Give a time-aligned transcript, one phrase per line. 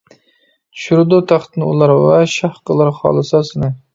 [0.77, 3.73] چۈشۈرىدۇ تەختتىن ئۇلار، ۋە شاھ قىلار خالىسا سېنى.